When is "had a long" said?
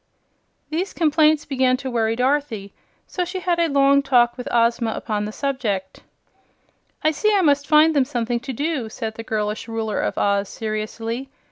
3.39-4.01